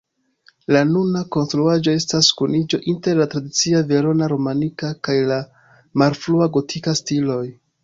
[0.75, 5.39] La nuna konstruaĵo estas kuniĝo inter la tradicia verona-romanika kaj la
[6.05, 7.41] malfrua gotika stiloj.